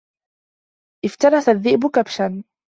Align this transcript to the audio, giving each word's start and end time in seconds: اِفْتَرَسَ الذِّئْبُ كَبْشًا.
اِفْتَرَسَ 1.05 1.49
الذِّئْبُ 1.49 1.89
كَبْشًا. 1.91 2.43